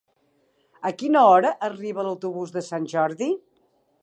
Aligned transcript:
A 0.89 0.91
quina 1.01 1.21
hora 1.33 1.53
arriba 1.69 2.07
l'autobús 2.09 2.55
de 2.57 2.65
Sant 2.71 2.89
Jordi? 2.97 3.31